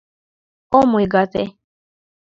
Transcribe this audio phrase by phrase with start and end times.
[0.77, 1.43] Ом ойгате!